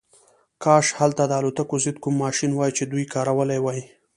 کاش 0.63 0.87
هلته 0.99 1.23
د 1.27 1.31
الوتکو 1.39 1.75
ضد 1.83 1.97
کوم 2.03 2.15
ماشین 2.25 2.51
وای 2.55 2.71
چې 2.77 2.83
دی 2.91 3.03
کارولی 3.13 3.59
وای 3.61 3.79